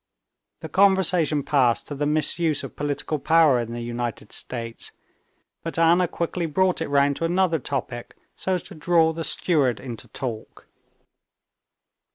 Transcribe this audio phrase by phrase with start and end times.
[0.61, 4.93] The conversation passed to the misuse of political power in the United States,
[5.61, 9.79] but Anna quickly brought it round to another topic, so as to draw the steward
[9.79, 10.65] into talk.